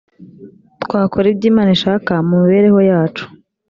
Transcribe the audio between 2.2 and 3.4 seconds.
mu mibereho yacu